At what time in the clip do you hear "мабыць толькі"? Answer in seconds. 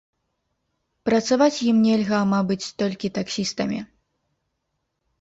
2.33-3.15